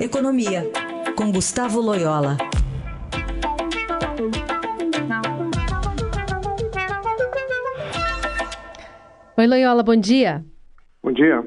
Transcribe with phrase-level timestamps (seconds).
[0.00, 0.64] Economia,
[1.16, 2.36] com Gustavo Loyola.
[9.36, 10.44] Oi, Loyola, bom dia.
[11.02, 11.44] Bom dia.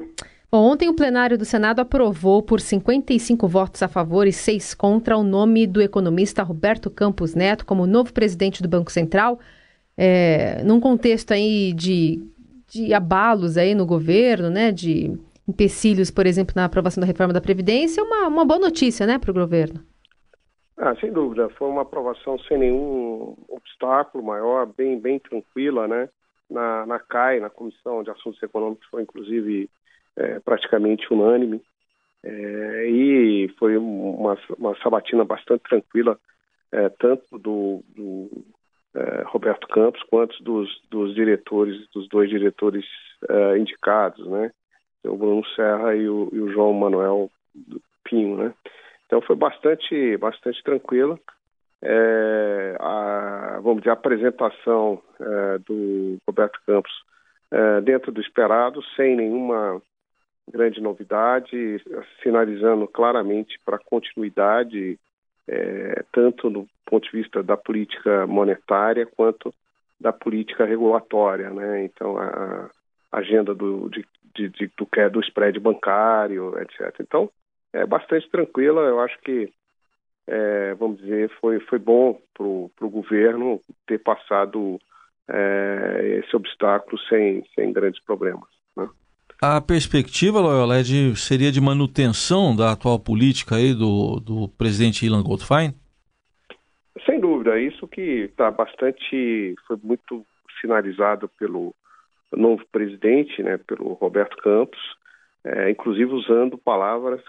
[0.50, 5.16] Bom, ontem o plenário do Senado aprovou por 55 votos a favor e 6 contra
[5.16, 9.40] o nome do economista Roberto Campos Neto como novo presidente do Banco Central,
[9.96, 12.22] é, num contexto aí de,
[12.66, 15.18] de abalos aí no governo, né, de
[15.48, 19.30] empecilhos, por exemplo, na aprovação da reforma da Previdência, uma, uma boa notícia, né, para
[19.30, 19.80] o governo.
[20.76, 26.08] Ah, sem dúvida, foi uma aprovação sem nenhum obstáculo maior, bem, bem tranquila, né,
[26.50, 29.68] na, na CAI, na Comissão de Assuntos Econômicos, foi inclusive
[30.16, 31.62] é, praticamente unânime.
[32.24, 36.18] É, e foi uma, uma sabatina bastante tranquila,
[36.70, 38.44] é, tanto do, do
[38.94, 42.84] é, Roberto Campos quanto dos, dos diretores, dos dois diretores
[43.28, 44.52] é, indicados, né?
[45.04, 47.30] O Bruno Serra e o, e o João Manuel
[48.04, 48.54] Pinho, né?
[49.06, 51.18] Então foi bastante, bastante tranquila.
[51.82, 56.92] É, a, vamos dizer, a apresentação é, do Roberto Campos
[57.50, 59.82] é, dentro do esperado, sem nenhuma
[60.50, 61.82] grande novidade,
[62.22, 64.98] sinalizando claramente para continuidade,
[65.46, 69.52] é, tanto do ponto de vista da política monetária quanto
[70.00, 71.50] da política regulatória.
[71.50, 71.84] Né?
[71.84, 72.70] Então, a,
[73.10, 76.94] a agenda do, de, de, de, do que é do spread bancário, etc.
[77.00, 77.30] Então,
[77.72, 78.82] é bastante tranquila.
[78.82, 79.52] Eu acho que,
[80.26, 84.78] é, vamos dizer, foi, foi bom para o governo ter passado
[85.28, 88.48] é, esse obstáculo sem, sem grandes problemas.
[88.76, 88.88] Né?
[89.40, 95.06] A perspectiva, Loyola, é de, seria de manutenção da atual política aí do, do presidente
[95.06, 95.74] Ilan Goldfein?
[97.06, 100.24] Sem dúvida, isso que está bastante, foi muito
[100.60, 101.74] sinalizado pelo
[102.36, 104.80] novo presidente, né, pelo Roberto Campos,
[105.44, 107.20] é, inclusive usando palavras,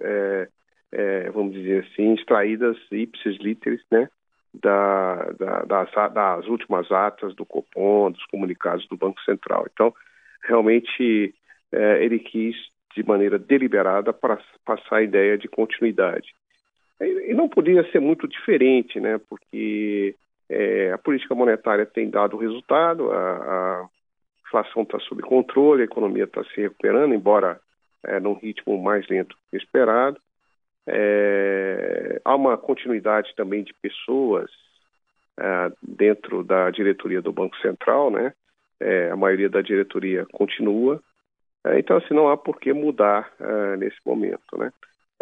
[0.00, 0.48] é,
[0.92, 4.08] é, vamos dizer assim, extraídas ipsis literis, né,
[4.52, 9.66] da, da, das, das, últimas atas do Copom, dos comunicados do Banco Central.
[9.72, 9.94] Então,
[10.42, 11.34] realmente,
[11.72, 12.56] é, ele quis,
[12.96, 16.34] de maneira deliberada, passar a ideia de continuidade.
[17.00, 20.16] E, e não podia ser muito diferente, né, porque
[20.48, 23.88] é, a política monetária tem dado resultado, a, a
[24.50, 27.60] inflação está sob controle, a economia está se recuperando, embora
[28.04, 30.20] é, num ritmo mais lento que esperado.
[30.86, 34.50] É, há uma continuidade também de pessoas
[35.38, 38.32] é, dentro da diretoria do Banco Central, né?
[38.80, 41.00] É, a maioria da diretoria continua.
[41.64, 44.72] É, então, assim, não há por que mudar é, nesse momento, né?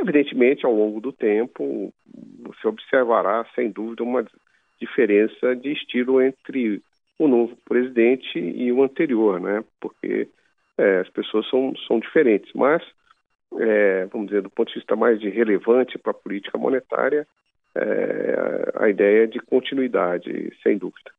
[0.00, 1.93] Evidentemente, ao longo do tempo,
[2.41, 4.25] você observará, sem dúvida, uma
[4.81, 6.81] diferença de estilo entre
[7.19, 9.65] o novo presidente e o anterior, né?
[9.81, 10.29] Porque
[10.79, 12.83] é, as pessoas são, são diferentes, mas,
[13.59, 17.27] é, vamos dizer, do ponto de vista mais de relevante para a política monetária,
[17.75, 21.11] é, a ideia de continuidade, sem dúvida.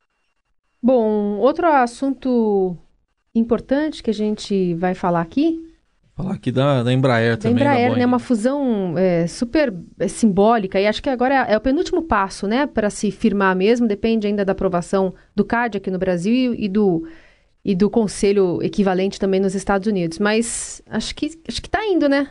[0.81, 2.77] Bom, outro assunto
[3.35, 5.68] importante que a gente vai falar aqui
[6.19, 7.55] Falar aqui da, da Embraer da também.
[7.55, 8.05] Embraer, né?
[8.05, 12.45] Uma fusão é, super é, simbólica e acho que agora é, é, o penúltimo passo,
[12.45, 12.67] né?
[12.67, 16.67] Para se firmar mesmo, depende ainda da aprovação do CAD aqui no Brasil e, e,
[16.67, 17.07] do,
[17.63, 20.19] e do conselho equivalente também nos Estados Unidos.
[20.19, 22.29] Mas acho que acho que está indo, né?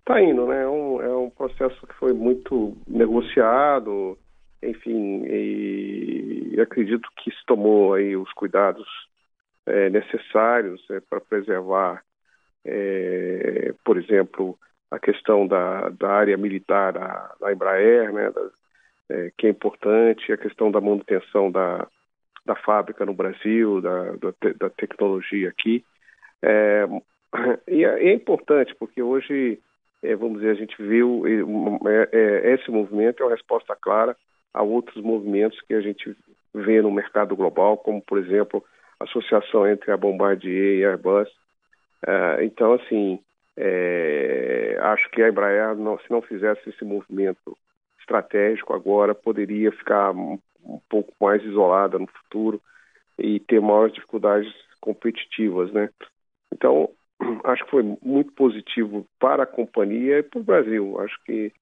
[0.00, 0.64] Está indo, né?
[0.64, 4.18] É um, é um processo que foi muito negociado,
[4.60, 8.88] enfim, e acredito que se tomou aí os cuidados
[9.66, 12.02] é, necessários é, para preservar
[12.64, 14.58] é, por exemplo,
[14.90, 18.50] a questão da, da área militar da, da Embraer, né, da,
[19.10, 21.86] é, que é importante, a questão da manutenção da,
[22.44, 24.12] da fábrica no Brasil, da,
[24.58, 25.84] da, tecnologia aqui.
[26.42, 26.86] É,
[27.68, 29.60] e é, é, importante porque hoje,
[30.02, 31.22] é, vamos dizer, a gente viu
[31.86, 34.16] é, é, esse movimento é uma resposta clara
[34.52, 36.14] a outros movimentos que a gente
[36.54, 38.62] vê no mercado global, como, por exemplo,
[39.00, 41.28] a associação entre a Bombardier e a Airbus,
[42.06, 43.20] Uh, então, assim,
[43.56, 47.56] é, acho que a Embraer, não, se não fizesse esse movimento
[48.00, 52.60] estratégico agora, poderia ficar um, um, pouco mais isolada no futuro
[53.18, 55.90] e ter maiores dificuldades competitivas, né?
[56.52, 56.90] Então,
[57.44, 60.98] acho que foi muito positivo para a companhia e para o Brasil.
[61.00, 61.52] Acho que,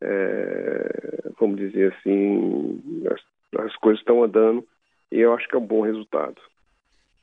[0.00, 4.66] é, vamos dizer assim, as, as coisas estão andando
[5.10, 6.40] e eu acho que é um bom resultado.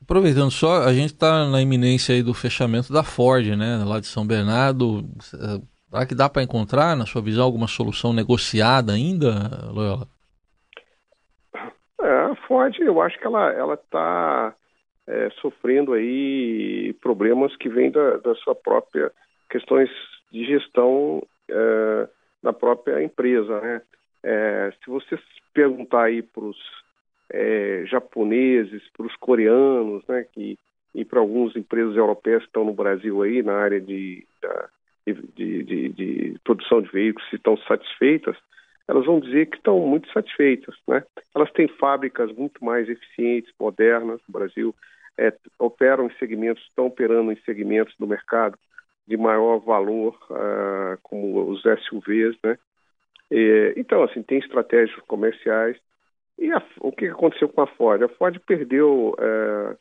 [0.04, 4.06] Aproveitando só, a gente está na iminência aí do fechamento da Ford, né, lá de
[4.06, 5.02] São Bernardo.
[5.18, 10.06] Será que dá para encontrar, na sua visão, alguma solução negociada ainda, Loyola?
[12.02, 14.54] É, a Ford, eu acho que ela ela está
[15.06, 19.10] é, sofrendo aí problemas que vêm da, da sua própria
[19.48, 19.88] questões
[20.30, 22.08] de gestão uh,
[22.42, 23.60] da própria empresa.
[23.60, 23.82] Né?
[24.22, 25.18] É, se você
[25.54, 26.83] perguntar aí para os
[27.30, 30.58] é, japoneses, para os coreanos, né, que,
[30.94, 34.26] e para algumas empresas europeias que estão no Brasil aí na área de,
[35.06, 38.36] de, de, de produção de veículos, se estão satisfeitas,
[38.86, 40.74] elas vão dizer que estão muito satisfeitas.
[40.86, 41.02] Né?
[41.34, 44.74] Elas têm fábricas muito mais eficientes, modernas no Brasil,
[45.16, 48.58] é, operam em segmentos, estão operando em segmentos do mercado
[49.06, 52.58] de maior valor, uh, como os SUVs, né?
[53.30, 55.76] E, então, assim, tem estratégias comerciais.
[56.44, 58.02] E a, o que aconteceu com a Ford?
[58.02, 59.72] A Ford perdeu uh,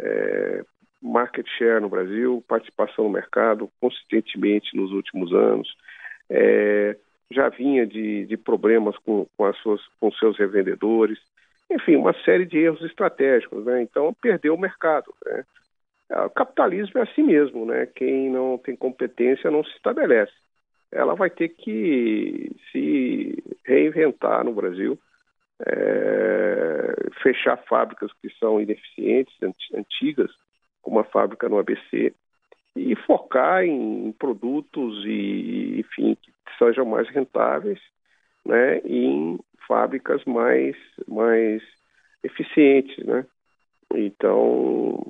[0.00, 0.66] uh,
[1.02, 5.68] market share no Brasil, participação no mercado consistentemente nos últimos anos.
[6.30, 6.96] É,
[7.30, 11.18] já vinha de, de problemas com, com, as suas, com seus revendedores,
[11.70, 13.82] enfim, uma série de erros estratégicos, né?
[13.82, 15.12] Então perdeu o mercado.
[15.22, 15.44] Né?
[16.10, 17.84] É, o capitalismo é assim mesmo, né?
[17.94, 20.32] Quem não tem competência não se estabelece.
[20.90, 24.98] Ela vai ter que se reinventar no Brasil,
[25.64, 29.34] é, fechar fábricas que são ineficientes,
[29.74, 30.30] antigas,
[30.82, 32.14] como a fábrica no ABC,
[32.76, 37.80] e focar em produtos e, enfim, que sejam mais rentáveis,
[38.44, 38.80] né?
[38.84, 40.76] E em fábricas mais,
[41.08, 41.62] mais
[42.22, 43.26] eficientes, né?
[43.94, 45.02] Então,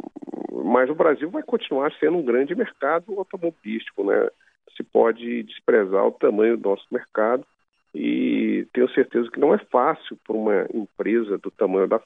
[0.64, 4.28] mas o Brasil vai continuar sendo um grande mercado automobilístico, né?
[4.76, 7.44] Se pode desprezar o tamanho do nosso mercado
[7.94, 12.00] e tenho certeza que não é fácil para uma empresa do tamanho da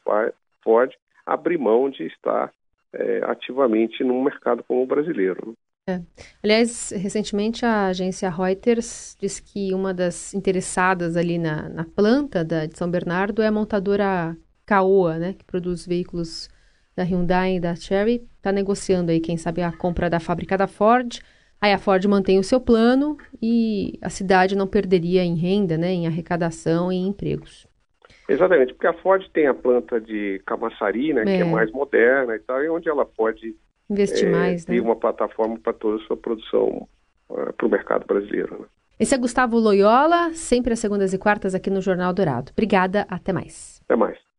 [0.63, 0.93] Ford
[1.27, 2.53] abrir mão de estar
[2.93, 5.55] é, ativamente num mercado como o brasileiro.
[5.89, 6.01] É.
[6.43, 12.67] Aliás, recentemente a agência Reuters disse que uma das interessadas ali na, na planta da,
[12.67, 16.49] de São Bernardo é a montadora Caoa, né, que produz veículos
[16.95, 20.67] da Hyundai e da Chery, está negociando aí, quem sabe, a compra da fábrica da
[20.67, 21.19] Ford.
[21.61, 25.93] Aí a Ford mantém o seu plano e a cidade não perderia em renda, né,
[25.93, 27.69] em arrecadação e em empregos.
[28.29, 31.25] Exatamente, porque a Ford tem a planta de Camaçari, né, é.
[31.25, 33.57] que é mais moderna e tal, e onde ela pode
[33.91, 34.75] investir é, mais, né?
[34.75, 36.89] ter uma plataforma para toda a sua produção
[37.29, 38.61] uh, ah, para o mercado brasileiro.
[38.61, 38.67] Né?
[39.01, 42.53] Esse é Gustavo Loyola, sempre às segundas e quartas aqui no Jornal Dourado.
[42.53, 43.83] Obrigada, até mais.
[43.85, 44.30] Até mais.